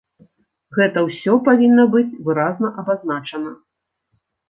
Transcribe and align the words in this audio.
Гэта 0.77 1.03
ўсё 1.09 1.37
павінна 1.51 1.87
быць 1.99 2.19
выразна 2.31 2.67
абазначана. 2.85 3.51